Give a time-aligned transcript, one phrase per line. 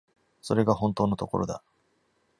[0.41, 1.61] それが本当のところだ。